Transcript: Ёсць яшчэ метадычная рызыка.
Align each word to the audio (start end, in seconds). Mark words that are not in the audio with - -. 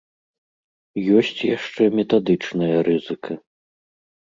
Ёсць 1.17 1.41
яшчэ 1.57 1.83
метадычная 1.99 2.73
рызыка. 2.91 3.41